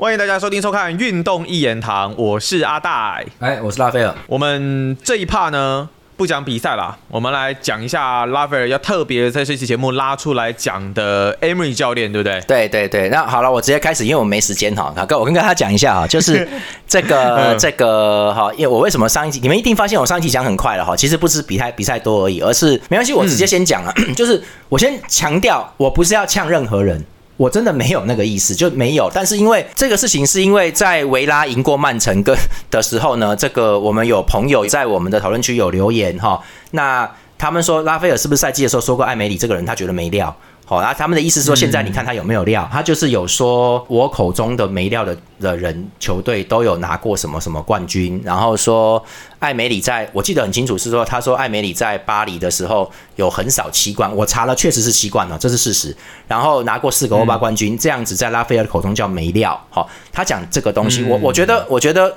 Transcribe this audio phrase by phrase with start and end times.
[0.00, 3.20] 欢迎大家收听收看《运动一言堂》，我是阿大。
[3.40, 4.14] 哎，我是拉斐尔。
[4.28, 12.40] 我们这一趴呢，不讲比赛啦，我们来讲一下拉斐尔要特别在这期节目拉出来讲的 Emery 教练，对不对？
[12.42, 14.94] 对对对，那好了，我直接开始，因为我没时间哈。
[14.96, 16.48] 好，哥，我跟大家讲一下哈，就是
[16.86, 27.04] 这个 这个哈，因为我为什么上一集你们一定发现我上一集讲很快了哈，其实不是比赛比赛多而已，而是没关系，我直接先讲了， 就是我先强调，我不是要呛任何人。
[27.38, 29.10] 我真的没有那个意思，就没有。
[29.14, 32.36] 但是因为这个事情，是因为在维拉赢过曼城跟
[32.70, 36.38] 的时候呢，这个我们有朋友在我们的讨论区有留言哈，
[36.72, 40.36] 那他们说拉斐尔是不是赛季的时候说过艾梅里这个人他觉得没料。
[40.68, 42.68] 好，那他们的意思是说，现在你看他有没有料？
[42.70, 48.20] 他就是有说，我口中的没料的的人，球队都有拿过什么什么冠军。
[48.22, 49.02] 然后说，
[49.38, 55.96] 艾梅里在我记得很清楚，是说他说艾梅里在巴黎的时候有很少七冠，我查了确实是七冠了，这是事实。
[56.26, 59.58] 然后拿过四个欧巴冠军，这样子在拉斐尔口中叫没料。
[59.70, 62.14] 好，他讲这个东西，我我觉得，我觉得。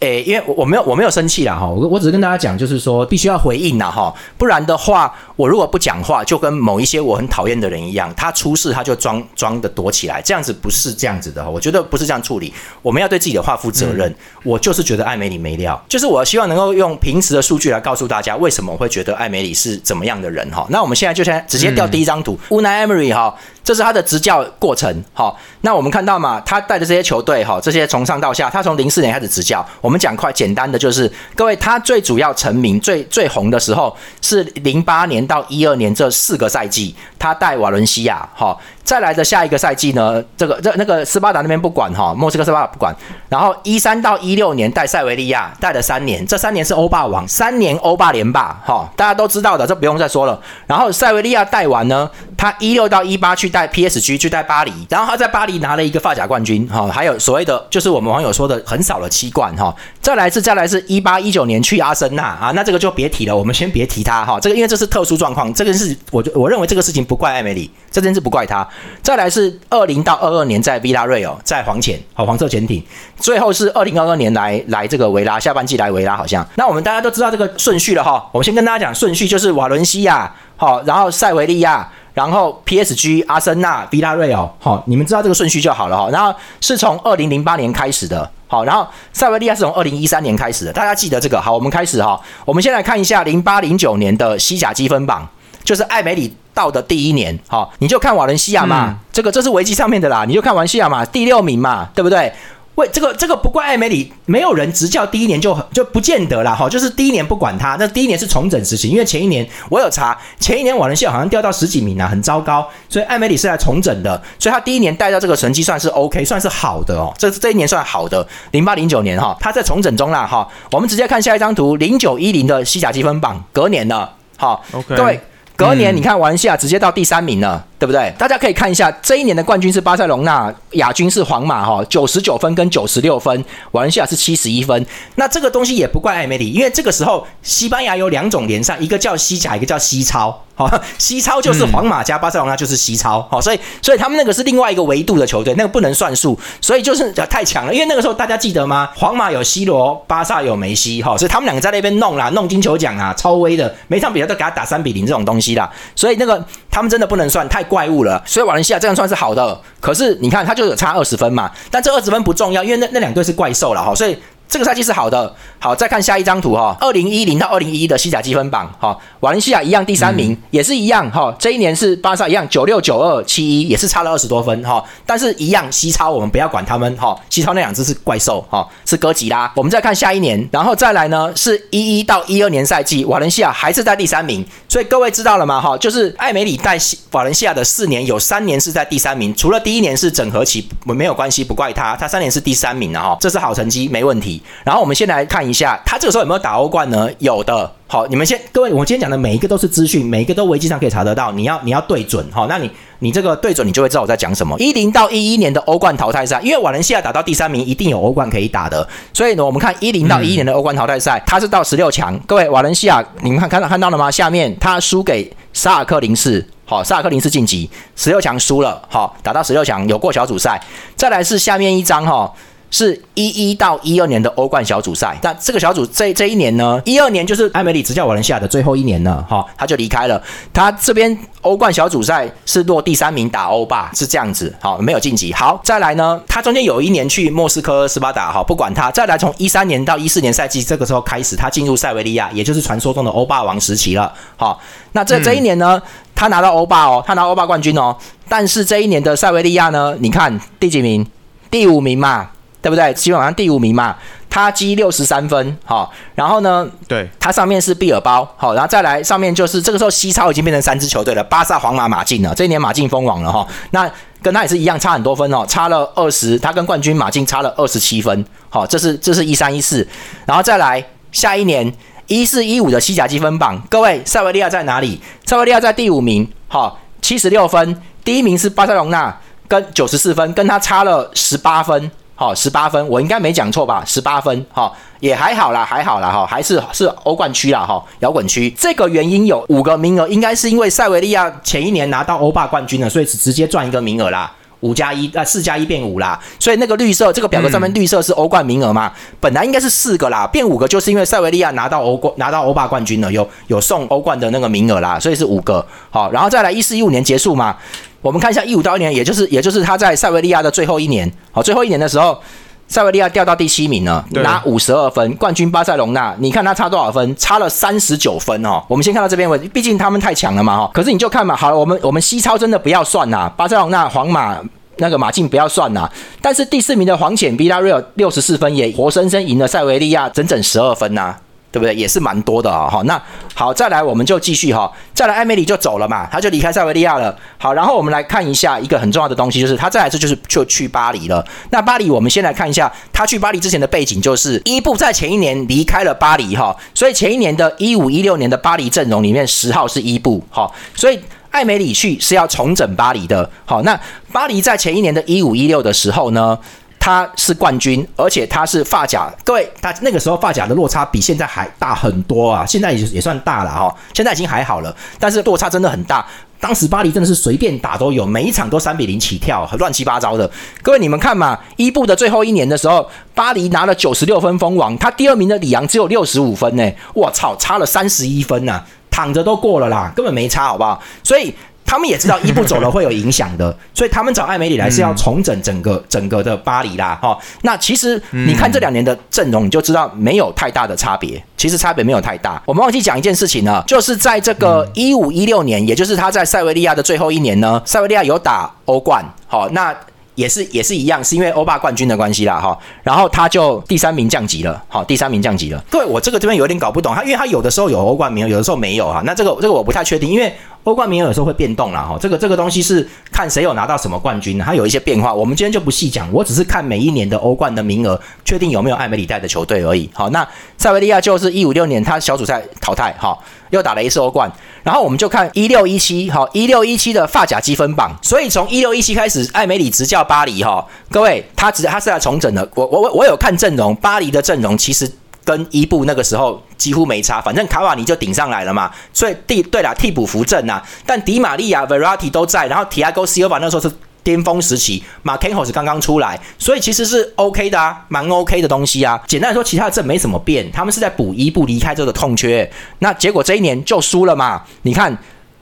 [0.00, 14.14] 诶，因为我我没有我没有生气啦哈，我我只是跟大家讲，就是说必须要回应啦哈，不然的话，我如果不讲话，就跟某一些我很讨厌的人一样，他出事他就装装的躲起来，这样子不是这样子的哈，我觉得不是这样处理，我们要对自己的话负责任。
[14.42, 20.66] 我就是觉得艾美里没料，就是我希望能够用平时的数据来告诉大家，为什么我会觉得艾美里是怎么样的人哈。
[20.68, 23.34] 那我们现在就先直接调第一张图，乌奈艾梅里哈。
[23.64, 29.64] 这是他的执教过程，好，那我们看到嘛，他带的这些球队，哈，这些从上到下，他从零四年开始执教。
[29.80, 38.54] 我们讲快简单的，就是各位，他最主要成名、最最红的时候是零八年到一二年这四个赛季，他带瓦伦西亚，哈。
[38.84, 42.94] 再来的下一个赛季呢，这个这那个斯巴达那边不管哈，莫斯科斯巴达不管。
[43.30, 50.38] 然后一三到一六年带塞维利亚带了三年，这三年是欧霸王，三年欧霸连霸哈，大家都知道的，这不用再说了。
[50.66, 52.10] 然后塞维利亚带完呢，
[52.44, 59.74] 他一六到一八去带 PSG 去带巴黎，然后他在巴黎拿了一个发甲冠军哈，还有所谓的就是我们网友说的很少的七冠哈。
[60.02, 68.68] 再来是再来是一八一九年去阿森纳啊，那这个就别提了，我们先别提他哈，这个因为这是特殊状况，这个是我我认为这个事情不怪艾梅里，这件事不怪他。
[69.00, 72.84] 再来是二零到二二年在 Villa Real 在黄潜好黄色潜艇，
[73.16, 95.28] 最后是二零二二年来来这个维拉下半季来维拉好像，那我们大家都知道这个顺序了哈，我们先跟大家讲顺序就是瓦伦西亚好，然后塞维利亚，然后 PSG 阿森纳 Villa Real 好，你们知道这个顺序就好了哈，然后是从二零零八年开始的，好，然后塞维利亚是从二零一三年开始的，大家记得这个好，我们开始哈，我们先来看一下零八零九年的西甲积分榜。
[95.64, 102.30] 就是艾梅里到的第一年，好，你就看瓦伦西亚嘛，这个这是维基上面的啦，你就看瓦伦西亚嘛，第六名嘛，对不对？
[102.76, 125.20] 为这个这个不怪艾梅里，没有人执教第一年就就不见得啦，哈，就是第一年不管他，那第一年是重整时期，因为前一年我有查，前一年瓦伦西亚好像掉到十几名啊，很糟糕，所以艾梅里是来重整的，所以他第一年带到这个成绩算是 OK，算是好的哦，这这一年算好的，零八零九年哈，他在重整中啦，哈，我们直接看下一张图，零九一零的西甲积分榜，隔年了，好，OK，各位。
[125.56, 127.64] 隔年，你看瓦伦西亚直接到第三名了。
[127.78, 128.12] 对不对？
[128.16, 134.86] 大家可以看一下，这一年的冠军是巴塞隆纳，亚军是皇马，哈，九十九分跟九十六分，瓦伦西亚是七十一分。
[135.16, 147.74] 那这个东西也不怪艾梅里，因为这个时候西班牙有两种联赛，一个叫西甲，一个叫西超，好， 西超就是皇马加巴塞隆纳就是西超，好，所以所以他们那个是另外一个维度的球队，那个不能算数，所以就是太强了。
[147.74, 148.88] 因为那个时候大家记得吗？
[148.94, 157.62] 皇马有 C 罗，巴萨有梅西，哈，所以他们两个在那边弄啦，弄金球奖啊，超威的，每场比赛都给他打三比零这种东西啦，所以那个他们真的不能算太。
[157.74, 159.60] 怪物了，所以瓦伦西亚这样算是好的。
[159.80, 161.50] 可是你看，他就有差二十分嘛。
[161.72, 164.16] 但这二十分不重要，因为那那两队是怪兽了哈，所以。
[164.54, 179.52] 这个赛季是好的，好，再看下一张图哈，二零一零到二零一一的西甲积分榜哈，瓦伦西亚一样第三名，也是一样哈，这一年是巴萨一样九六九二七一，也是差了二十多分哈，但是一样西超我们不要管他们哈，西超那两只是怪兽哈，是哥吉拉。
[179.56, 185.76] 我们再看下一年，然后再来呢是一一到一二年赛季，瓦伦西亚还是在第三名，所以各位知道了吗哈？
[185.78, 186.78] 就是艾梅里带
[187.10, 194.40] 瓦伦西亚的四年有三年是在第三名，除了第一年是整合期，没有关系，不怪他，他三年是第三名的哈，这是好成绩，没问题。
[194.64, 197.08] 然后我们先来看一下，他这个时候有没有打欧冠呢？
[197.18, 197.70] 有的。
[197.86, 201.30] 好，你们先，各位，我今天讲的每一个都是资讯，每一个都维基上可以查得到。
[201.30, 202.68] 你要你要对准，好，那你
[202.98, 204.58] 你这个对准，你就会知道我在讲什么。
[204.58, 208.88] 一零到一一年的欧冠淘汰赛，因为瓦伦西亚打到第三名，一定有欧冠可以打的。
[209.12, 212.18] 所以呢，我们看一零到一一年的欧冠淘汰赛，他是到十六强。
[212.20, 214.10] 各位，瓦伦西亚，你们看看到看到了吗？
[214.10, 220.60] 下面他输给萨尔克林斯，好，萨尔克林斯晋级十六强输了，好，打到十六强有过小组赛。
[220.96, 222.32] 再来是下面一张哈。
[222.74, 225.16] 是一一到一二年的欧冠小组赛。
[225.22, 230.20] 那这个小组这这一年呢，一二年就是艾梅里执教瓦伦西亚的最后一年了，哈，他就离开了。
[230.52, 235.32] 他这边欧冠小组赛是落第三名打欧霸，是这样子，好，没有晋级。
[235.32, 238.90] 好，再来呢，他中间有一年去莫斯科斯巴达，哈，不管他。
[238.90, 244.12] 再来从一三年到一四年赛季，这个时候开始，他进入塞维利亚，也就是传说中的欧霸王时期了。
[244.36, 244.60] 好，
[244.90, 245.80] 那这这一年呢，
[246.12, 247.96] 他拿到欧霸哦，他拿欧霸冠军哦。
[248.28, 251.06] 但是这一年的塞维利亚呢，你看第几名？
[251.50, 252.30] 第五名嘛，
[252.64, 252.94] 对不对？
[252.94, 253.94] 基本上第五名嘛，
[254.30, 263.90] 他积六十三分，好，然后呢，对，他上面是毕尔包，好，然后再来上面就是这个时候西超已经变成三支球队了，巴萨、皇马、马竞了，这一年马竞封王了哈，那
[264.22, 269.86] 跟他也是一样差很多分哦，差了二十，他跟冠军马竞差了二十七分，好，这是这是一三一四，
[270.24, 270.82] 然后再来
[271.12, 271.70] 下一年
[272.06, 274.98] 一四一五的西甲积分榜，各位塞维利亚在哪里？
[275.26, 279.14] 塞维利亚在第五名，好，七十六分，第一名是巴塞隆纳。
[279.46, 283.82] 跟九十四分，跟他差了十八分，好，十八分，我应该没讲错吧？
[283.84, 288.48] 十八分，哈，也还好啦，还好啦，哈，还是是欧冠区啦，哈，摇滚区。
[288.50, 307.56] 这个原因有五个名额，应该是因为塞维利亚前一年拿到欧霸冠军了，所以直接赚一个名额啦，五加一，啊，四加一变五啦，所以那个绿色这个表格上面绿色是欧冠名额嘛，本来应该是四个啦，变五个就是因为塞维利亚拿到欧冠拿到欧霸冠军了，有有送欧冠的那个名额啦，所以是五个，好，然后再来一四一五年结束嘛。
[308.04, 312.20] 我们看一下一五到一年，也就是也就是他在塞维利亚的最后一年，好，最后一年的时候，
[312.68, 317.16] 塞维利亚掉到第七名了，拿五十二分，冠军巴塞隆纳，你看他差多少分？
[317.16, 318.62] 差了三十九分哦。
[318.68, 320.70] 我们先看到这边为止，毕竟他们太强了嘛哈。
[320.74, 324.38] 可是你就看嘛，好了，我们我们西超真的不要算呐，巴塞隆纳、皇马
[324.76, 325.90] 那个马竞不要算呐。
[326.20, 331.16] 但是第四名的黄潜 v i l a r e a l 六十四分，也活生生赢了塞维利亚整整十二分呐。
[331.54, 331.72] 对不对？
[331.72, 332.82] 也是蛮多的啊，哈。
[332.82, 333.00] 那
[333.32, 334.68] 好，再来我们就继续哈。
[334.92, 337.16] 再来，艾梅里就走了嘛，他就离开塞维利亚了。
[337.38, 341.24] 好，然后我们来看一下一个很重要的东西，就是他再来这就是就去巴黎了。
[341.50, 350.98] 那巴黎，我们先来看一下他去巴黎之前的背景，就是伊布在前一年离开了巴黎哈，所以前一年的一五一六年的巴黎阵容里面十号是伊布哈，所以
[351.30, 353.30] 艾梅里去是要重整巴黎的。
[353.44, 353.78] 好，那
[354.10, 356.36] 巴黎在前一年的一五一六的时候呢？
[356.84, 359.10] 他是冠军，而且他是发甲。
[359.24, 362.44] 各位，他那个时候发甲的落差比现在还大很多啊！
[362.44, 366.06] 现在也也算大了哈，现在已经还好了，但是落差真的很大。
[366.38, 370.30] 当时巴黎真的是随便打都有，每一场都三比零起跳，乱七八糟的。
[370.60, 376.70] 各位你们看嘛，伊布的最后一年的时候，巴黎拿了九十六分封王，他第二名的里昂只有六十五分呢。
[376.92, 380.82] 我操，差了三十一分呐，躺着都过了啦，根本没差，好不好？
[381.02, 381.34] 所以。
[381.64, 386.98] 他们也知道伊布走了会有影响的， 所以他们找艾梅里来是要重整整个整个的巴黎啦。
[387.00, 391.22] 哈，那其实你看这两年的阵容，你就知道没有太大的差别。
[391.36, 392.42] 其实差别没有太大。
[392.46, 399.04] 我们忘记讲一件事情呢，就是在这个一五一六年，也就是他在塞维利亚的最后一年呢，塞维利亚有打欧冠。
[399.26, 399.74] 好，那。
[400.16, 405.60] 也是也是一样，是因为欧霸冠军的关系啦，哈，然后他就第三名降级了，好，第三名降级了。
[405.68, 410.32] 各位，我这个这边有点搞不懂，他因为他有的时候有欧冠名额，有的时候没有哈，那这个这个我不太确定，因为
[410.64, 419.88] 欧冠名额有时候会变动啦，哈，这个这个东西是看谁有拿到什么冠军，它有一些变化，我们今天就不细讲，我只是看每一年的欧冠的名额，确定有没有艾梅里带的球队而已。
[419.92, 420.26] 好，那
[420.58, 423.16] 塞维利亚就是一五六年他小组赛淘汰，哈。
[423.50, 424.28] 又打了一次欧冠，
[424.64, 427.96] 然后我们就看一六一七，哈，一六一七的发甲积分榜。
[428.02, 432.48] 所以从一六一七开始，艾梅里执教巴黎，哈，各位，他只他是来重整的。
[432.56, 434.90] 我我我我有看阵容，巴黎的阵容其实
[435.24, 438.70] 跟伊布那个时候几乎没差，反正卡瓦尼就顶上来了嘛。
[438.92, 443.70] 所以第对了，替补扶正呐，但迪玛利亚、Veratti 都在，然后提亚戈西尔瓦那时候是。
[444.04, 449.02] 巅峰时期，马肯霍是刚刚出来，所以其实是 OK 的啊，蛮 OK 的东西啊。
[449.06, 452.52] 简单来说，其他的阵没什么变，他们是在补伊布离开这个痛缺。
[452.80, 454.42] 那结果这一年就输了嘛？
[454.60, 454.94] 你看，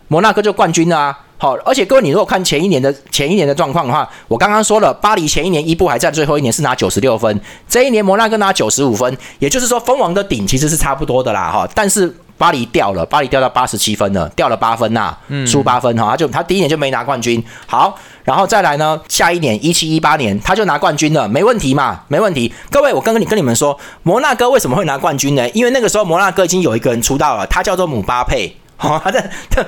[0.06, 1.18] 摩纳哥就冠军了啊。
[1.42, 11.68] 好，而且各位，你如果看前一年的前一年的状况的话，我刚刚说了，巴黎前一年伊布还在最后一年是拿九十六分，这一年摩纳哥拿九十五分，也就是说蜂王的顶其实是差不多的啦哈。
[11.74, 15.12] 但是巴黎掉了，巴黎掉到八十七分了，掉了八分呐，
[15.44, 17.42] 输八分哈，他就他第一年就没拿冠军。
[17.66, 17.98] 好。
[18.22, 19.00] 然后再来呢？
[19.08, 22.02] 下一年一七一八年，他就拿冠军了，没问题嘛？
[22.06, 22.54] 没问题。
[22.70, 25.50] 各位，我刚刚你跟你们说，摩纳哥为什么会拿冠军呢？
[25.50, 28.54] 因为那个时候摩纳哥已经有一个人出道了，他叫做姆巴佩。
[28.82, 29.24] 好， 他在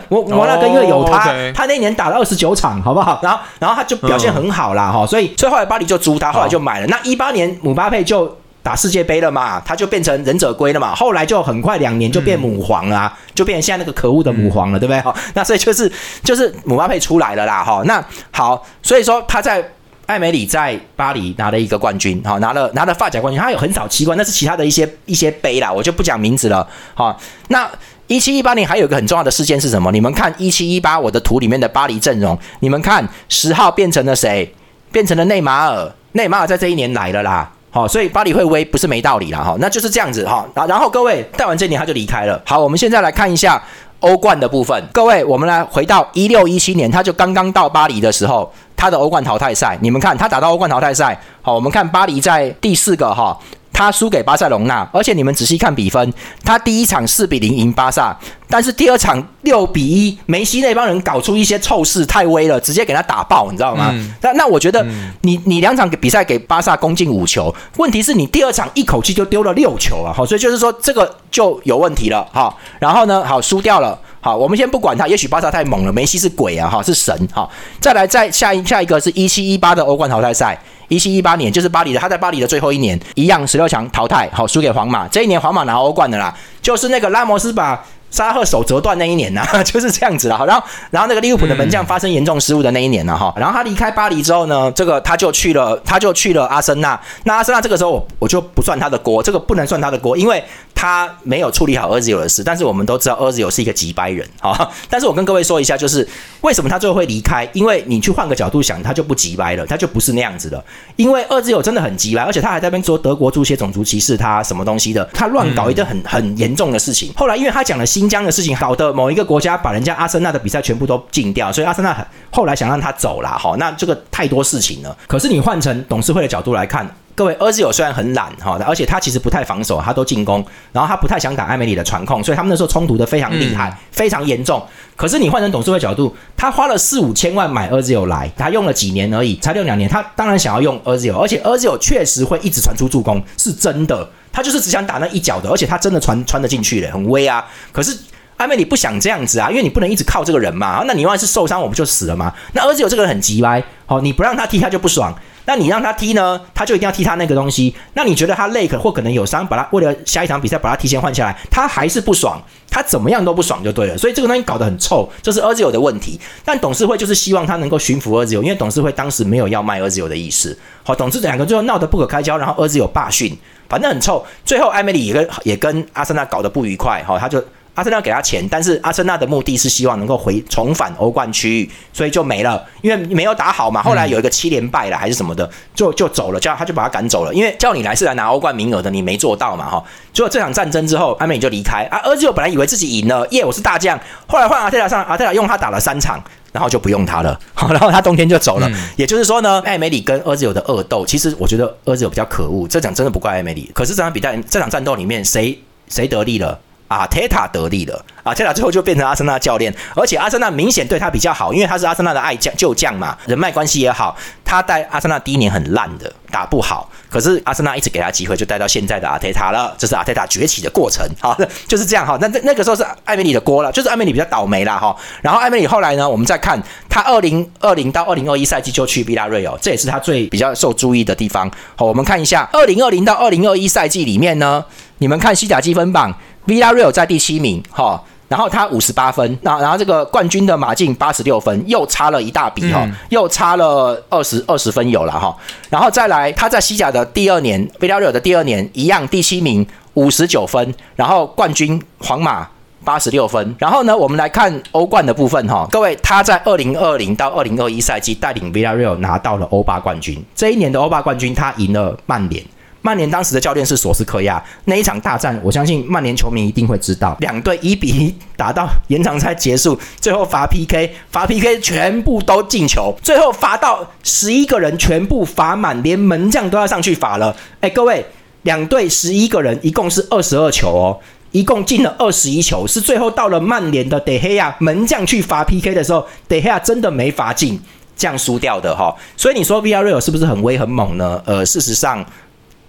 [0.09, 3.21] 摩摩纳哥因为有他，他那年打了二十九场，好不好？
[3.23, 6.87] 然后然后他就表现很好啦，哈，所以所以后来巴黎就租他，后来就买了。
[6.89, 8.37] 那一八年姆巴佩就。
[8.65, 14.99] 打世界杯了嘛，他就变成忍者龟了嘛，后来就很快两年就变母皇了，就变成现在那个可恶的母皇了，对不对？
[15.03, 15.93] 哈，那所以就是
[16.23, 19.63] 就是姆巴佩出来了啦，哈，那好，所以说他在
[20.07, 27.15] 艾美里在巴黎拿了一个冠军，好，拿了拿了发甲冠军，他有很少七冠，那是其他的一些一些杯啦，我就不讲名字了，好，
[27.49, 27.71] 那
[28.07, 29.91] 一七一八年还有一个很重要的事件是什么？
[29.91, 34.55] 你们看一七一八我的图里面的巴黎阵容，你们看十号变成了谁？
[34.93, 37.51] 变成了内马尔，内马尔在这一年来了啦。
[37.71, 40.47] 好，所以巴黎会威不是没道理了哈，那就是这样子哈。
[40.55, 42.41] 然然后各位带完这一年他就离开了。
[42.45, 43.61] 好，我们现在来看一下
[44.01, 44.81] 欧冠的部分。
[44.93, 53.37] 各位，我们来回到一六一七年，他就刚刚到巴黎的时候，他的欧冠淘汰赛，你们看他打到欧冠淘汰赛，好，我们看巴黎在第四个哈。
[53.75, 56.11] 他输给巴塞隆纳，而且你们仔细看比分，
[56.45, 58.17] 他第一场四比零赢巴萨，
[58.55, 63.93] 但是第二场六比一，梅西那帮人搞出一些臭事，太威了，直接给他打爆，你知道吗？
[64.21, 64.87] 那那我觉得
[65.23, 72.57] 你你两场比赛给巴萨攻进五球，问题是你第二场一口气就丢了六球啊，好，所以就是说这个就有问题了，哈。
[72.79, 77.51] 然后呢，好输掉了，好，我们先不管他，也许巴萨太猛了，梅西是鬼啊，哈，是神，哈。
[77.81, 80.57] 再来再下一下一个是一七一八的欧冠淘汰赛。
[80.87, 85.09] 一七一八年就是巴黎的，他在巴黎的最后一年，一样十六强淘汰，好输给皇马。
[85.09, 86.33] 这一年皇马拿欧冠的啦，
[86.63, 87.85] 就是那个拉莫斯把。
[88.15, 90.47] 沙赫手折断那一年呢， 就是这样子了。
[90.47, 93.35] 然后，然后那个利物浦的门将发生严重失误的那一年呢，哈。
[93.37, 96.99] 然后他离开巴黎之后呢，这个他就去了，他就去了阿森纳。
[97.25, 100.43] 那阿森纳这个时候我我就不算他的锅，这个不能算他的锅，因为
[100.85, 102.45] 他没有处理好儿子有的事。
[102.45, 104.71] 但是我们都知道儿子有是一个急掰人，哈。
[104.89, 106.07] 但是我跟各位说一下，就是
[106.43, 107.49] 为什么他最后会离开？
[107.53, 110.65] 因为你去换个角度想，他就不急掰了，他就不是那样子的。
[110.97, 117.13] 因为二子友真的很急掰，而且他还在那边说德国足协种族歧视他什么东西的，他乱搞一个很 很严重的事情。
[117.17, 118.95] 后来因为他讲了新疆的事情，搞得。
[118.95, 124.97] 某一个国家把人家阿森纳的比赛全部都禁掉，所以阿森纳后来想让他走了，哈，那这个太多事情了。
[125.09, 134.61] 可是你换成董事会的角度来看，各位，厄兹友虽然很懒，哈，而且他其实不太防守，他都进攻，然后他不太想打艾美里的传控，所以他们那时候冲突的非常厉害，非常严重。
[134.97, 147.47] 可是你换成董事会角度，他花了四五千万买厄兹友来，他用了几年而已，才用两年，他当然想要用厄兹友，而且厄兹友确实会一直传出助攻，是真的，他就是只想打那一脚的，而且他真的传传得进去的，很威啊。
[147.73, 147.97] 可是。
[148.37, 149.49] 阿妹，你不想这样子啊？
[149.49, 150.83] 因为你不能一直靠这个人嘛。
[150.89, 152.35] 那你万一是受伤，我不就死了吗？
[152.53, 155.17] 那儿子有这个人很急歪，好，你不让他踢，他就不爽。
[155.47, 157.75] 那你让他踢呢，他就一定要踢他那个东西。
[157.95, 163.99] 那你觉得他累可或可能有伤，把他为了下一场比赛把他提前换下来，他还是不爽，他怎么样都不爽就对了。
[163.99, 166.19] 所以这个东西搞得很臭，这是儿子有的问题。
[166.45, 170.59] 但董事会就是希望他能够驯服儿子有，因为董事会当时没有要卖儿子有的意思。
[170.83, 173.37] 好，董事两个最后闹得不可开交，然后儿子有罢训，
[173.69, 174.25] 反正很臭。
[174.45, 177.45] 最后艾梅里也跟也跟阿森纳搞得不愉快，好，他就。
[177.75, 183.83] 阿森纳给他钱，但是阿森纳的目的是希望能够回重返欧冠区域，所以就没了，因为没有打好嘛。
[183.83, 189.83] 后来有一个七连败了还是什么的，就就走了，叫他就把他赶走了，因为叫你来是来拿欧冠名额的，你没做到嘛哈。
[190.13, 191.99] 结果这场战争之后，阿美就离开啊。
[192.05, 193.99] 儿子本来以为自己赢了，耶，我是大将。
[194.29, 198.71] 后来换阿特拉上，阿特拉用他打了三场，然后就不用他了，好， 然后他冬天就走了。
[198.95, 202.69] 也就是说呢，艾梅里跟阿兹有的恶斗，其实我觉得阿兹有比较可恶。
[202.69, 206.57] 这场真的不怪艾梅里，可是这场比赛这场战斗里面谁谁得利了？
[206.89, 214.17] 阿泰塔得利了，阿泰塔最后就变成阿森纳教练，而且阿森纳明显对他比较好，因为他是阿森纳的爱将旧将嘛，人脉关系也好。
[214.45, 221.05] 他带阿森纳第一年很烂的，打不好，可是阿森纳一直给他机会，就带到现在的阿泰塔了，这是阿泰塔崛起的过程。
[221.19, 221.37] 好，
[221.67, 222.17] 就是这样哈。
[222.21, 224.95] 那那那个时候是艾梅里的锅了，就是艾梅里比较倒霉了哈。
[225.23, 231.51] 然后艾梅里后来呢，我们再看他二零二零到二零二一赛季就去比拉瑞尔，这也是他最比较受注意的地方。
[231.75, 234.65] 好，我们看一下二零二零到二零二一赛季里面呢，
[234.99, 236.15] 你们看西甲积分榜。
[236.47, 245.35] Villarreal 在第七名，哈，然后他五十八分，那然后这个冠军的马竞八十六分，又差了一大笔哈，又差了二十二十分有了哈，
[245.71, 252.47] 然后再来他在西甲的第二年，Villarreal 的第二年一样第七名五十九分，然后冠军皇马
[252.85, 262.45] 八十六分，然后呢，我们来看欧冠的部分哈，各位他在二零二零到二零二一赛季带领 Villarreal 拿到了欧霸冠军，这一年的欧霸冠军他赢了曼联。
[262.85, 277.35] 曼联当时的教练是索斯科亚，那一场大战，我相信曼联球迷一定会知道，两队一比一打到延长赛结束，最后罚 PK，罚 PK 全部都进球，最后罚到十一个人全部罚满，连门将都要上去罚了。
[277.63, 278.05] 哎，各位，
[278.43, 281.01] 两队十一个人，一共是二十二球哦，
[281.31, 287.59] 一共进了二十一球，是最后到了曼联的德黑亚门将去罚 PK 的时候，德黑亚真的没罚进，
[287.97, 288.95] 这样输掉的哈。
[289.17, 291.23] 所以你说 VRL 是不是很威很猛呢？
[291.25, 292.05] 呃，事实上。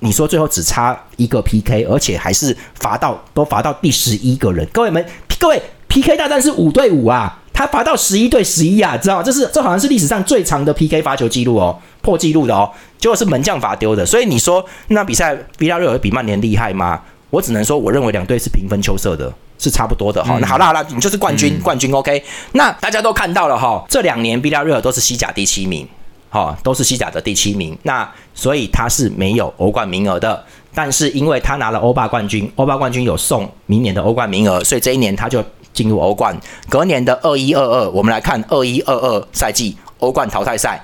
[0.05, 4.65] 你说最后只差一个 PK，而且还是罚到都罚到第十一个人。
[4.71, 5.03] 各位们，
[5.39, 9.23] 各位 PK 大战是五对五啊，他罚到十一对十一啊，知道吗？
[9.23, 12.71] 这是这好像是历史上最长的 PK 罚球记录哦，破纪录的哦。
[12.99, 17.01] 结果是门将罚丢的，所以你说那比赛比拉瑞尔比曼联厉害吗？
[17.31, 20.37] 我只能说，我认为两队是平分秋色的，是差不多的哈。
[20.39, 22.23] 那好啦好啦，你就是冠军冠军 OK。
[22.53, 25.87] 那大家都看到了哈，这两年比拉瑞尔都是西甲第七名。
[26.35, 30.43] 哦，都是西甲的第七名，那所以他是没有欧冠名额的。
[30.73, 36.37] 但是因为他拿了欧霸冠军，欧霸冠军有送明年的欧冠名额，所以这一年他就进入欧冠。
[36.67, 40.83] 隔年的二一二二，我们来看二一二二赛季欧冠淘汰赛，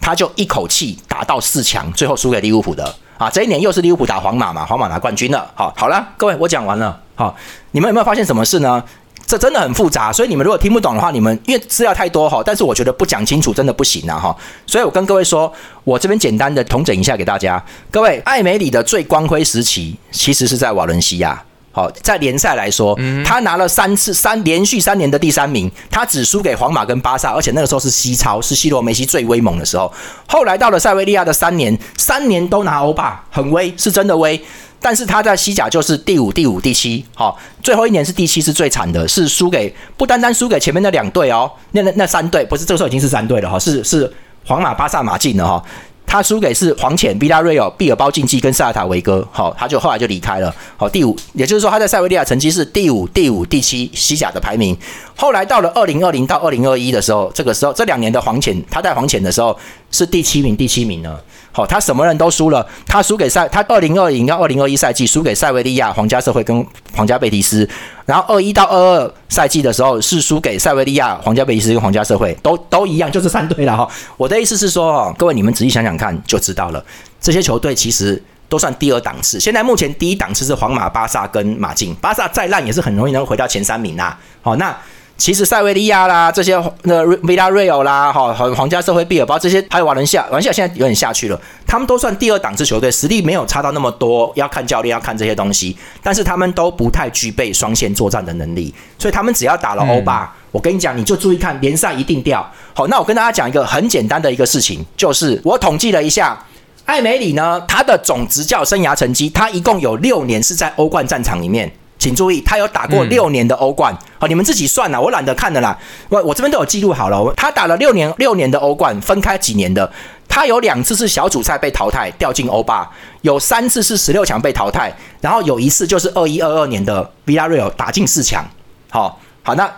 [0.00, 2.94] 他就一口气打到四强，最后输给利物浦的。
[3.18, 5.46] 啊，这一年又是利物浦打皇马嘛，皇马拿冠军了。
[5.54, 6.98] 好，好了，各位，我讲完了。
[7.14, 7.36] 好，
[7.72, 8.82] 你们有没有发现什么事呢？
[9.26, 14.34] 这真的很复杂，所以你们如果听不懂的话，你们因为资料太多哈，但是我觉得不讲清楚真的不行啊哈。
[14.66, 15.52] 所以我跟各位说，
[15.82, 17.62] 我这边简单的统整一下给大家。
[17.90, 21.42] 各位，艾梅里的最光辉时期其实是在瓦伦西亚。
[21.72, 29.92] 好，在联赛来说，他拿了三次三连续三年的第三名，他只输给皇马跟巴萨，而且那个时候是西超，是西罗梅西最威猛的时候。
[30.26, 34.42] 后来到了塞维利亚的三年，三年都拿欧霸，很威，是真的威。
[34.86, 44.08] 但是他在西甲就是第五、第五、第七，好，最后一年是第七，是最惨的，是输给不单单输给前面那两队哦，那那那三队不是这个时候已经是三队了哈，是是
[44.44, 45.60] 皇马、巴萨、马竞了哈。
[46.06, 50.54] 他输给是黄潜、比拉瑞尔、毕尔包竞技跟塞尔塔维戈，好，他就后来就离开了。
[50.76, 54.78] 好，第五，也就是说他在塞维利亚成绩是第五、第五、第七西甲的排名。
[55.16, 59.58] 后来到了二零二零到二零二一的时候，这个时候这两年的黄潜，他在黄潜的时候
[59.90, 61.18] 是第七名，第七名呢。
[61.52, 67.66] 好，他什么人都输了，他输给塞，他二零二零到二零二一赛季输给塞维利亚、皇家社会跟皇家贝蒂斯。
[68.04, 73.88] 然后二一到二二赛季的时候是输给塞维利亚、皇家贝蒂斯跟皇家社会，都都一样，就是三队了哈。
[74.18, 76.84] 我的意思是说，各位你们仔细想想看就知道了，
[77.18, 79.40] 这些球队其实都算第二档次。
[79.40, 84.14] 现在目前第一档次是皇马、巴萨跟马竞，巴萨再烂也是很容易能回到前三名呐。
[84.42, 84.76] 好，那。
[85.16, 91.40] 其实塞维利亚啦，这些那维拉瑞尔啦，哈，皇家社会、毕尔包这些，还有瓦伦西亚，瓦伦西亚现在有点下去了。
[91.66, 95.74] 他们都算第二档次球队，实力没有差到那么多，要看教练，要看这些东西。
[96.02, 102.46] 但是他们都不太具备双线作战的能力，所以他们只要打了欧巴，我跟你讲，你就注意看联赛一定掉。
[102.74, 106.38] 好，那我跟大家讲一个很简单的一个事情，就是我统计了一下，
[106.84, 111.72] 艾梅里呢，他的总执教生涯成绩，他一共有六年是在欧冠战场里面。
[111.98, 115.76] 请注意，他有打过六年的欧冠，好，你们自己算了，我懒得看的啦。
[116.08, 119.90] 我我这边都有记录好了，他打了六年六年的欧冠，分开几年的，
[120.28, 122.88] 他有两次是小组赛被淘汰掉进欧霸，
[123.22, 128.44] 有三次是十六强被淘汰，然后有一次就是二一二二年的 Villarreal 打进四强。
[128.90, 129.70] 好，好，那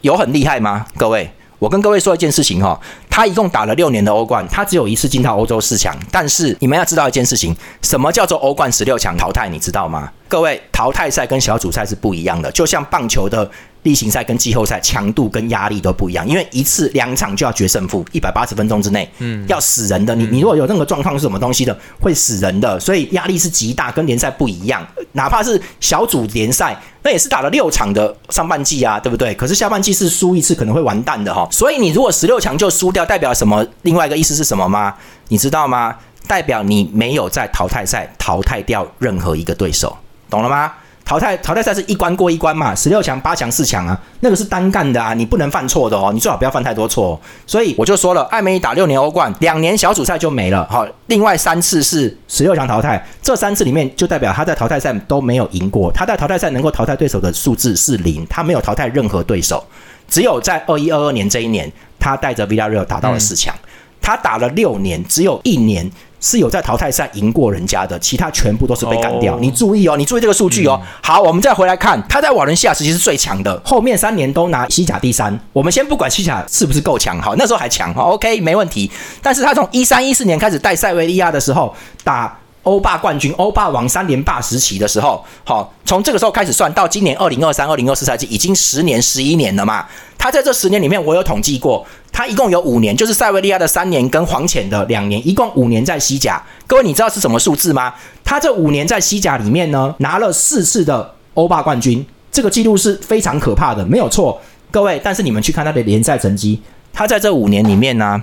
[0.00, 0.86] 有很厉害吗？
[0.96, 1.30] 各位？
[1.58, 2.78] 我跟各位说一件事情哈，
[3.08, 5.96] 他一共打了六年的欧冠，他只有一次进到欧洲四强。
[6.12, 9.48] 但是你们要知道一件事情，什么叫做欧冠十六强淘汰？
[9.48, 10.12] 你知道吗？
[10.28, 13.50] 各位，淘汰赛跟小组赛是不一样的，就像棒球的。
[13.82, 20.12] 例行赛跟季后赛强度跟压力都不一样，因为一次两场就要决胜负，一百八十分钟之内，嗯，要死人的。
[20.12, 24.84] 你你如果有任何状况是什么东西的，会死人的，所以压力是极大，跟联赛不一样。
[25.12, 29.32] 哪怕是小组联赛，那也是打了六场的上半季啊，对不对？
[29.36, 31.46] 可是下半季是输一次可能会完蛋的哈。
[31.52, 33.64] 所以你如果十六强就输掉，代表什么？
[33.82, 34.92] 另外一个意思是什么吗？
[35.28, 35.94] 你知道吗？
[36.26, 39.96] 代表你没有在淘汰赛淘汰掉任何一个对手，
[40.28, 40.72] 懂了吗？
[41.04, 47.20] 淘汰淘汰赛是一关过一关嘛，十六强、八强、四强啊，那个是单干的啊，你不能犯错的哦，你最好不要犯太多错。
[47.46, 59.64] 所以我就说了，艾梅打六年欧冠，两年小组赛就没了，好，另外三次是十六强淘汰，这三次里面就代表他在淘汰赛都没有赢过，他在淘汰赛能够淘汰对手的数字是零，他没有淘汰任何对手，
[60.08, 63.54] 只有在二一二二年这一年，他带着 v i l a r e a l 打到了四强，
[64.02, 65.88] 他打了六年，只有一年。
[66.26, 69.38] 是有在淘汰赛赢过人家的，其他全部都是被干掉。
[69.38, 70.80] 你注意哦，你注意这个数据哦。
[71.00, 75.38] 好，我们再回来看，他在瓦伦西亚时期是最强的，后面三年都拿西甲第三。
[75.52, 78.90] 我们先不管西甲是不是够强，好，那时候还强，好，OK，没问题。
[79.22, 82.36] 但是他从一三一四年开始带塞维利亚的时候打。
[82.66, 89.86] 欧霸冠军、欧霸王三连霸时期的时候，好，从这个时候开始算到今年二零二三、二零二四赛季，已经十年、十一年了嘛。
[90.18, 96.42] 他在这十年里面，我有统计过，他一共有五年，就是塞维利亚的三年跟黄潜的两年，一共五年在西甲。
[96.66, 97.94] 各位，你知道是什么数字吗？
[98.24, 104.40] 他这五年在西甲里面呢，拿了四次的欧霸冠军，这个记录是非常可怕的，没有错。
[104.72, 106.60] 各位，但是你们去看他的联赛成绩，
[106.92, 108.20] 他在这五年里面呢。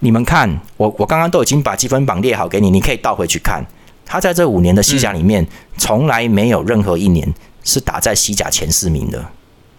[0.00, 3.64] 你们看，我我刚刚都已经把积分榜列好给你，你可以倒回去看。
[4.06, 5.46] 他在这五年的西甲里面，
[5.78, 9.24] 从来没有任何一年是打在西甲前四名的，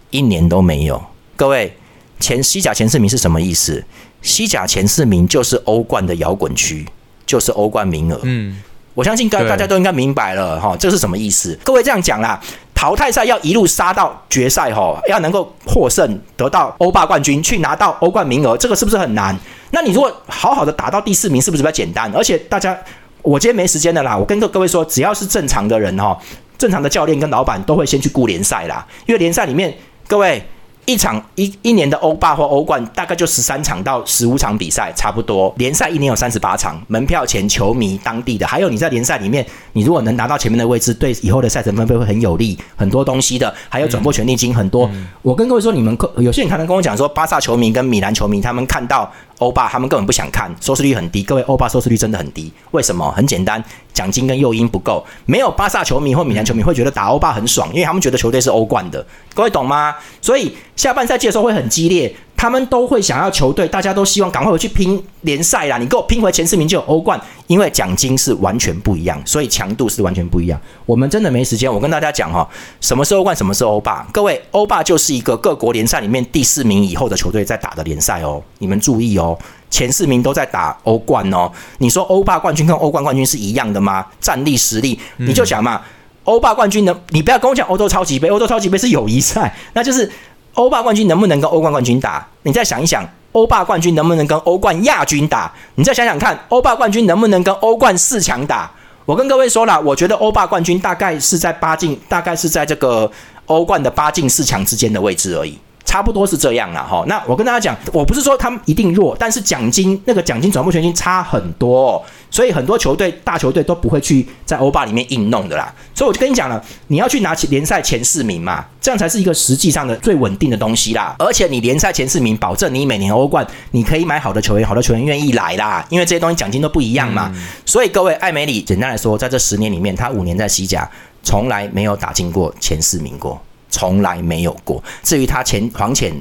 [0.09, 1.01] 一年都没有。
[1.35, 1.77] 各位，
[2.19, 3.85] 前西甲前四名是什么意思？
[4.21, 6.83] 西甲前四名就是欧冠的摇滚区，
[7.25, 8.19] 就是欧冠名额。
[8.23, 8.59] 嗯，
[8.95, 11.55] 我相信大大家都应该明白了哈，这是什么意思？
[11.63, 12.41] 各位这样讲啦。
[12.75, 19.35] 淘汰赛要一路杀到决赛哈，要能够获胜得到欧霸冠军，去拿到欧冠名额，这个是不是很难？
[19.71, 22.11] 那你如果好好的打到第四名，是不是比较简单？
[22.13, 22.77] 而且大家，
[23.21, 26.15] 我今天没时间的啦，我跟各各位说，只要是正常的人哈，
[26.57, 29.73] 正常的教练跟老板都会先去顾联赛啦，因为联赛里面
[30.07, 30.45] 各位
[30.85, 35.53] 一场一一年的欧霸或欧冠大概就十三场到十五场比赛，差不多。
[35.57, 44.89] 联赛一年有三十八场，门票钱、球迷、当地的，还有你在联赛里面，你如果能拿到前面的位置，对以后的赛程分配会很有利，很多东西的，还有转播权利金很多。
[45.21, 51.23] 我跟各位说，你们可有些人可能跟我讲说，巴萨球迷跟米兰球迷他们看到欧霸，他们根本不想看，收视率很低。
[51.23, 53.11] 各位，欧霸收视率真的很低，为什么？
[53.11, 53.63] 很简单，
[53.95, 55.03] 奖金跟诱因不够。
[55.25, 59.03] 没有巴萨球迷或米兰球迷会觉得打欧霸很爽，因为他们觉得球队是欧冠的。
[59.33, 59.95] 各位懂吗？
[60.21, 62.15] 所以下半赛季的时候会很激烈。
[62.37, 65.77] 他们都会想要球队，大家都希望赶快回去拼联赛啦！
[65.77, 70.59] 你给我拼回前四名就有欧冠，因为奖金是完全不一样，所以强度是完全不一样。
[70.85, 72.47] 我们真的没时间，我跟大家讲哈，
[72.81, 74.05] 什么是欧冠，什么是欧霸？
[74.11, 79.35] 各位，欧霸就是一个各国联赛里面第四名以后的球队在打的联赛哦，你们注意哦，
[79.69, 81.51] 前四名都在打欧冠哦。
[81.79, 84.05] 你说欧霸冠军跟欧冠冠军是一样的吗？
[84.19, 85.81] 战力实力，你就想嘛，
[86.23, 90.11] 欧霸冠军能，你不要跟我讲欧洲超级杯，欧洲超级杯是友谊赛，那就是。
[90.55, 92.25] 欧霸冠军能不能跟欧冠冠军打？
[92.43, 95.51] 你再想一想，欧霸冠军能不能跟欧冠亚军打？
[95.75, 98.71] 你再想想看，欧霸冠军能不能跟欧冠四强打？
[99.05, 103.11] 我跟各位说了，我觉得欧霸冠军大概是在八进，大概是在这个
[103.47, 105.59] 欧冠的八进四强之间的位置而已。
[105.95, 115.73] 差不多是这样了哈，那我跟大家讲，我不是说他们一定弱，但是奖金那个奖金转播权金差很多，所以很多球队大球队都不会去在欧霸里面硬弄的啦。
[115.93, 121.15] 所以我就跟你讲了，你要去拿起联赛前四名嘛，这样才是一个实际上的最稳定的东西啦。
[121.17, 127.33] 而且你联赛前四名，保证你每年欧冠你可以买好的球员，好的球员愿意来啦，因为这些东西奖金都不一样嘛。
[127.65, 130.89] 所以各位艾梅里，简单来说，在这十年里面，他五年在西甲
[131.23, 133.41] 从来没有打进过前四名过。
[133.75, 134.81] 从来没有过。
[135.03, 136.13] 至于他前黄潜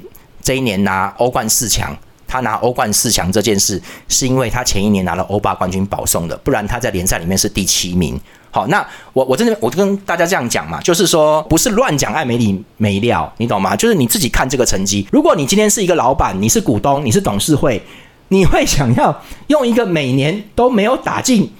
[0.43, 8.21] 这一年拿欧冠四强，他拿欧冠四强这件事，是因为他前一年拿了欧霸冠军保送的，不然他在联赛里面是第七名。
[8.51, 13.77] 好，那我我真的我就跟大家这样讲嘛，就是说不是乱讲艾梅里没料，你懂吗？
[13.77, 15.07] 就是你自己看这个成绩。
[15.13, 17.81] 如果你今天是一个老板，你是股东，你是董事会，
[18.29, 21.53] 你会想要用一个每年都没有打进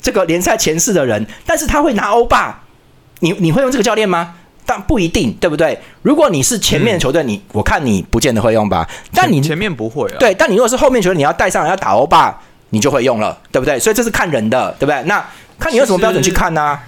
[0.00, 2.62] 这个联赛前四的人，但是他会拿欧霸，
[3.20, 4.34] 你你会用这个教练吗？
[4.64, 5.78] 但不一定，对不对？
[6.02, 8.88] 如果你是前面的球队，你我看你不见得会用吧。
[9.12, 10.16] 但你前面不会啊。
[10.18, 13.78] 对，但你如果是后面球队，你要带上要打欧巴，你就会用了，对不对？
[13.78, 15.02] 所以这是看人的，对不对？
[15.04, 15.24] 那
[15.58, 16.78] 看你用什么标准去看呢？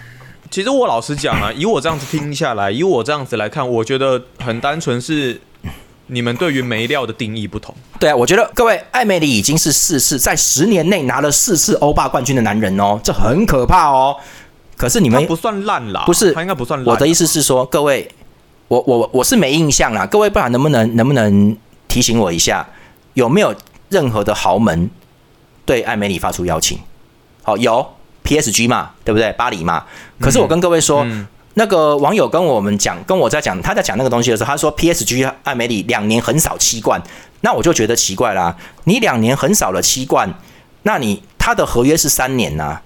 [0.51, 5.41] 其实我老实讲啊，以我这样子听下来，以我这样子来看，我觉得很单纯是
[6.07, 7.75] 你们对于没料的定义不同。
[7.99, 14.15] 对啊，我觉得各位艾梅里已经是四次在十年内拿了四次欧霸冠军的男人哦，这很可怕哦。
[14.77, 16.87] 可是你们不算烂啦，不是他应该不算烂。
[16.87, 18.09] 我的意思是说，各位，
[18.69, 20.05] 我我我是没印象啦。
[20.07, 21.57] 各位，不然能不能能不能
[21.87, 22.67] 提醒我一下，
[23.15, 23.55] 有没有
[23.89, 24.91] 任何的豪门
[25.65, 26.79] 对艾美里发出邀请？
[27.43, 27.87] 好，有
[28.25, 29.33] PSG 嘛，对不对？
[29.33, 29.85] 巴黎嘛。
[30.21, 31.07] 可是我跟各位说，
[31.55, 37.01] 那个网友跟我们讲，跟我在讲，他在讲那个东西的时候，他说 PSG 艾美里两年很少七冠，
[37.43, 38.57] 那我就觉得奇怪啦。
[38.85, 40.35] 你两年很少了七冠，
[40.83, 42.81] 那你他的合约是三年呐？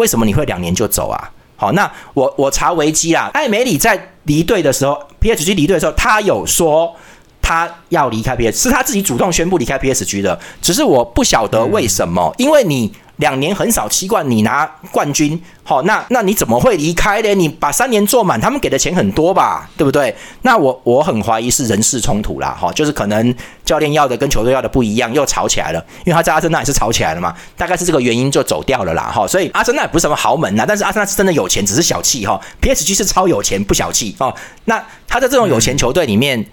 [0.00, 1.30] 为什么你会两年就走啊？
[1.56, 3.30] 好，那我我查维基啦。
[3.34, 6.96] 艾梅里在离队的时候，PSG 离队的时候，他有说
[7.42, 10.40] 他要离开 PSG，是他自己主动宣布离开 PSG 的。
[10.62, 12.90] 只是我不晓得为什么，因为你。
[13.20, 17.34] 两年很少七冠，你拿冠军，好，那那你怎么会离开呢？
[17.34, 20.14] 你把三年做满，他们给的钱很多吧，对不对？
[20.42, 25.84] 那我我很怀疑是人事冲突啦，哈，就是可能教练要的跟球队要的不一样，又吵起来了。
[26.04, 29.26] 因为他在阿森纳也是吵起来了嘛，大概是这个原因就走掉了啦，哈。
[29.26, 32.40] 所以阿森纳不是什么豪门呐，但是阿森纳是真的有钱，只是小气哈。
[32.62, 34.34] PSG 是超有钱，不小气哦。
[34.64, 36.44] 那他在这种有钱球队里面。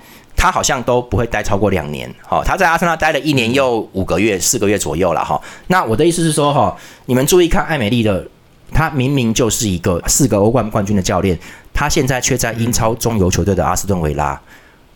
[0.48, 5.38] 他好像都不会待超过两年，哈，他在阿森纳待了一年又五个月、四个月左右了，哈。
[5.68, 6.74] 那我的意思是说，哈，
[7.06, 8.26] 你们注意看艾美丽的，
[8.72, 11.38] 他明明就是一个四个欧冠冠军的教练，
[11.74, 14.40] 他现在却在英超中游球队的阿斯顿维拉。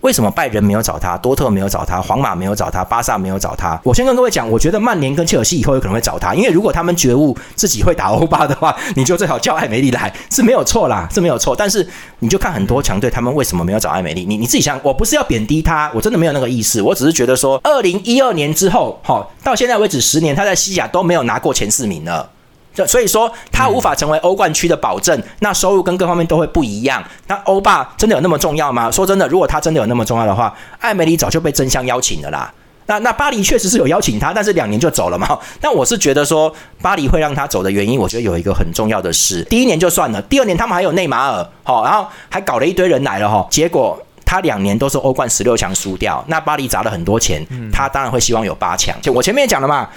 [0.02, 3.80] 为什么拜仁没有找他，多特没有找他，皇马没有找他，巴萨没有找他？
[3.84, 11.56] 我先跟各位讲，我觉得曼联跟切尔西以后有可能会找他，因为如果他们觉悟自己会打欧巴的话，你就最好叫艾梅丽来是没有错啦，是没有错。
[11.56, 11.88] 但是
[12.20, 14.26] 你就看很多强队，他们为什么没有找艾梅丽？
[14.26, 22.28] 你你自己想，我不是要贬低他，我真的没有那个意思，我只是觉得说，二零一二年之后，哈，到现在为止十年，他在西甲都没有拿过前四名了。
[22.74, 27.04] 就所以说，他无法成为欧冠区的保证，那收入跟各方面都会不一样。
[27.28, 28.90] 那欧霸真的有那么重要吗？
[28.90, 32.52] 说真的，如果他真的有那么重要的话，艾梅里早就被争相邀请了啦。
[32.88, 35.38] 那那巴黎确实是有邀请他，但是两年就走了嘛。
[35.62, 43.46] 那我是觉得说，巴黎会让他走的原因，我觉得有一个很重要的事：第一年就算了，第二年他们还有内马尔，好，然后还搞了一堆人来了哈。
[43.50, 48.96] 结果他两年都是欧冠十六强输掉，那巴黎砸了很多钱，他当然会希望有八强。
[49.02, 49.88] 就我前面讲了嘛，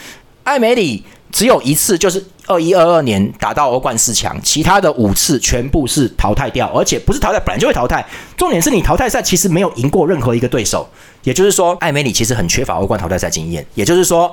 [0.44, 1.04] 艾梅里。
[1.32, 8.06] 只有一次，就是二一二二年打到欧冠四强，其他的五次全部是淘汰掉，而且不是淘汰，本来就会淘汰。
[8.36, 10.88] 重点是你淘汰赛其实没有赢过任何一个对手，
[11.24, 13.66] 也就是说，艾梅里其实很缺乏欧冠淘汰赛经验。
[13.74, 14.32] 也就是说，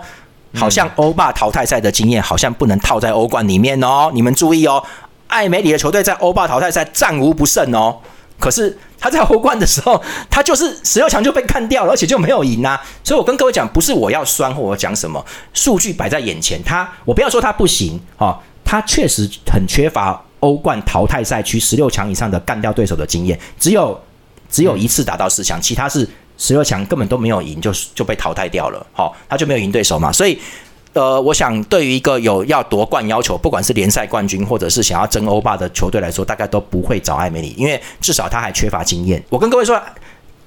[0.53, 4.11] 好像欧霸淘汰赛的经验好像不能套在欧冠里面哦。
[4.13, 4.83] 你们注意哦，
[5.25, 7.97] 艾梅里的球队在欧霸淘汰赛战无不胜哦。
[8.41, 12.81] 可是他在欧冠的时候，他就是十六强就被干掉了，而且就没有赢啊。
[13.03, 15.23] 所以我跟各位讲，不是我要酸或我讲什么，
[15.53, 23.97] 数据摆在眼前，他我不要说他不行啊，他确实很缺乏欧冠淘汰赛区十六强以上的干掉对手的经验，只有
[24.49, 26.05] 只有一次打到四强，其他是
[26.37, 28.85] 十六强根本都没有赢，就就被淘汰掉了。
[28.91, 30.37] 好，他就没有赢对手嘛，所以。
[30.93, 39.23] 呃，我想对于一个有要夺冠要求，不管是联赛冠军或者是想要争欧霸的球队来说，大概都不会找艾梅里，因为至少他还缺乏经验。
[39.29, 39.81] 我跟各位说，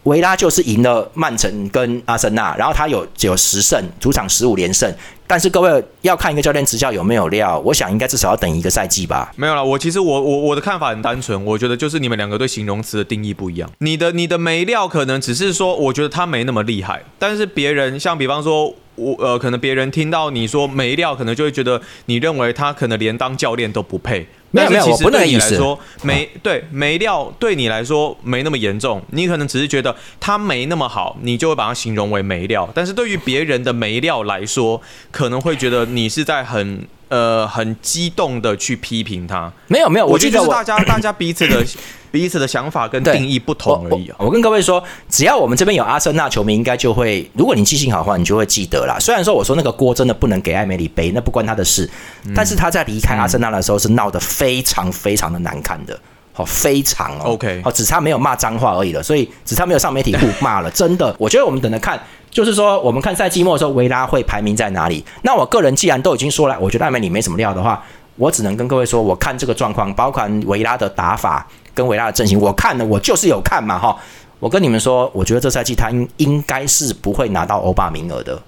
[0.04, 4.90] 维拉就是赢了曼城跟阿森纳，然后他有有十胜，主场十五连胜。
[5.26, 9.32] 但是各位要看一个教练执教有没有料，我想应该至少要等一个赛季吧。
[9.36, 13.70] 没有了，我其实我我我的看法很单纯，我觉得就是你们两个对形容词的定义不一样。
[13.78, 18.74] 你的你的没料可能只是说，我觉得他没那么厉害，但是别人像比方说。
[18.96, 24.24] 我呃，可能别人听到你说没料，可能就会觉得你认为他可能连当教练都不配。
[24.54, 29.02] 没有没有，不对你来说没对没料，对你来说没那么严重。
[29.10, 32.68] 你可能只是觉得它没那么好，你就会把它形容为没料。
[32.72, 39.52] 但是对于别人的没料来说，可能会觉得你是在很呃很激动的去批评他。
[39.68, 41.64] 没有没有，我觉得是大家大家彼此的。
[42.14, 44.08] 彼此的想法跟定义不同而已。
[44.18, 48.96] 我跟各位说，只要我们这边有阿森纳球迷，应该就会，如果你记性好的话，你就会记得啦。
[49.00, 51.90] 虽然说我说那个锅真的不能给艾梅里背，那不关他的事。
[52.32, 55.98] 但是他在离开阿森纳的时候是闹得非常非常的难看的，
[56.35, 57.33] 好，非常哦。
[57.33, 59.03] OK，好，只差没有骂脏话而已了。
[59.03, 60.70] 所以只差没有上媒体互骂了。
[60.75, 61.99] 真的，我觉得我们等着看，
[62.31, 65.03] 就是说我们看赛季末的时候，维拉会排名在哪里？
[65.23, 67.83] 那我个人既然都已经说了，我觉得艾梅里没什么料的话，
[68.16, 71.47] 我只能跟各位说，我看这个状况，包括维拉的打法。
[71.75, 73.97] 跟维拉的阵型，我看了，我就是有看嘛，哈。
[74.38, 78.40] 我跟你们说，我觉得这赛季他应应该是不会拿到欧霸名额的，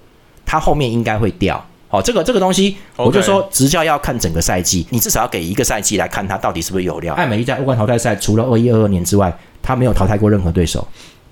[0.45, 1.61] 他后面应该会掉。
[1.89, 7.13] 好，这个这个东西，我就说执教要看整个赛季，你至少要给一个赛季来看他到底是不是有料。
[7.15, 10.85] 艾美丽在欧冠淘汰赛除了二一二二年之外，他没有淘汰过任何对手。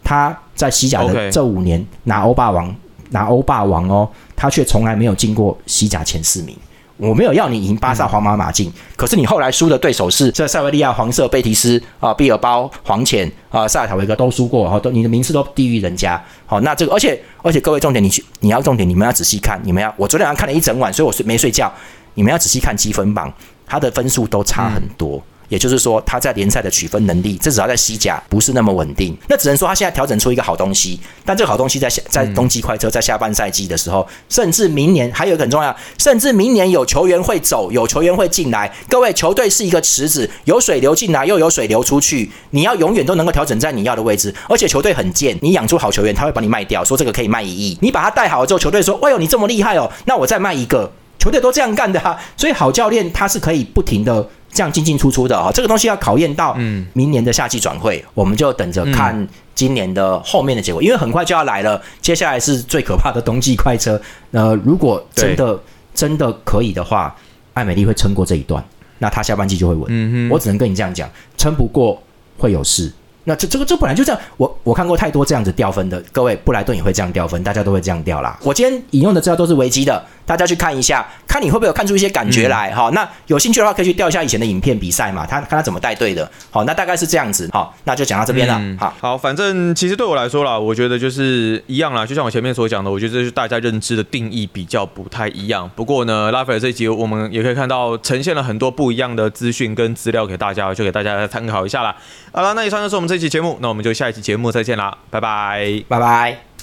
[0.03, 2.73] 他在西甲的这五年拿欧霸王，
[3.09, 6.55] 拿欧霸王哦，他却从来没有进过西甲前四名。
[6.97, 16.21] 我没有要你赢巴萨、皇马、马竞，可是你后来输的对手是这塞维利亚、黄色、贝蒂斯啊、毕尔包、黄潜啊、塞尔塔维格都输过，哈，都你的名次都低于人家。
[16.45, 21.71] 好，那这个，而且而且各位重点，你去你要重点，你们要仔细看，你们要我昨天晚上看了一整晚，所以我睡没睡觉。
[22.13, 23.33] 你们要仔细看积分榜，
[23.67, 25.21] 他的分数都差很多。
[25.49, 29.15] 也就是说，他在联赛的取分能力，至少在西甲不是那么稳定。
[29.27, 38.71] 那只能说他现在调整出一个好东西，但这个好东西在下在冬季快车在下半赛季的时候，甚至明年还有一个很重要，甚至明年有球员会走，有球员会进来。
[38.89, 44.33] 各位，球队是一个池子，有水流进来，又有水流出去，你要永远都能够调整在你要的位置。
[44.49, 47.77] 而且球队很贱，你养出好球员，他会把你卖掉，说这个可以卖一亿。
[47.81, 54.27] 你把他带好了之后，球队说：“哎呦，你这么厉害哦，那我再卖一个。”球队都这样干的哈，所以好教练他是可以不停的。
[54.55, 56.55] 这样进进出出的哈，这个东西要考验到
[56.93, 61.79] 明年的夏季转会，我们就等着看今年的后面的结果，因为很快就要来了。
[62.01, 64.01] 接下来是最可怕的冬季快车。
[64.31, 65.59] 呃，如果真的
[65.93, 67.13] 真的可以的话，
[67.53, 68.63] 艾美丽会撑过这一段，
[68.99, 69.85] 那她下半季就会稳。
[69.89, 72.01] 嗯我只能跟你这样讲，撑不过
[72.37, 72.89] 会有事。
[73.25, 78.37] 那这这个这本来就这样，我我看过太多这样子掉分的，各位布莱顿也会这样掉分，大家都会这样掉啦。
[78.43, 82.89] 我今天引用的资料都是维基的，大家去看一下，看你会不会有看出一些感觉来哈。
[82.93, 86.29] 那有兴趣的话，可以去调一下以前的影片比赛嘛，他看他怎么带队的。
[86.51, 87.49] 好，那大概是这样子。
[87.51, 88.61] 好，那就讲到这边了。
[88.79, 95.69] 好，好，反正其实对我来说啦，我觉得就是一样啦，就像我前面所讲的，我觉得这是大家认知的定义比较不太一样。
[95.75, 101.95] 不过呢，拉斐尔这一集我们也可以看到呈现了很多不一样的资讯跟资料给大家，就给大家参考一下啦。
[102.31, 106.54] 好了，那以上就是我们这期节目，那我们就下一期节目再见啦，拜拜，拜拜。